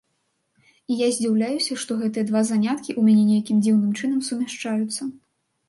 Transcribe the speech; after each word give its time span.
І 0.93 0.95
я 1.01 1.09
здзіўляюся, 1.17 1.77
што 1.83 1.91
гэтыя 2.01 2.25
два 2.31 2.41
заняткі 2.49 2.87
ў 2.87 3.01
мяне 3.11 3.23
нейкім 3.31 3.63
дзіўным 3.69 3.91
чынам 3.99 4.27
сумяшчаюцца. 4.33 5.01